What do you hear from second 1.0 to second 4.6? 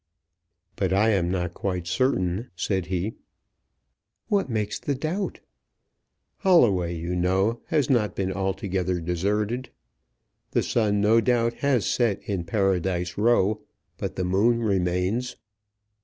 am not quite certain," said he. "What